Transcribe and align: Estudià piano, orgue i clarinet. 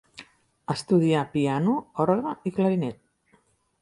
Estudià 0.73 1.21
piano, 1.35 1.75
orgue 2.07 2.33
i 2.51 2.55
clarinet. 2.57 2.99